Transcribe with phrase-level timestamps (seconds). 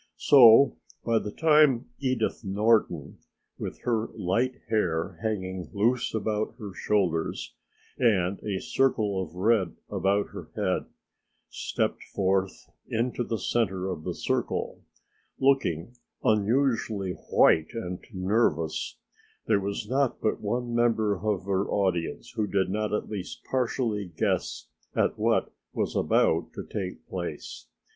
[0.17, 3.19] So by the time Edith Norton,
[3.59, 7.53] with her light hair hanging loose about her shoulders
[7.99, 10.85] and a circle of red about her head,
[11.49, 14.81] stepped forth into the center of the circle,
[15.37, 15.93] looking
[16.23, 18.97] unusually white and nervous,
[19.45, 24.11] there was not but one member of her audience who did not at least partially
[24.17, 24.65] guess
[24.95, 27.67] at what was about to take place.